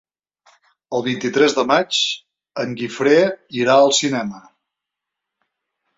El 0.99 1.03
vint-i-tres 1.07 1.55
de 1.57 1.65
maig 1.73 1.99
en 2.63 2.73
Guifré 2.81 3.15
irà 3.61 3.77
al 3.85 3.97
cinema. 4.03 4.45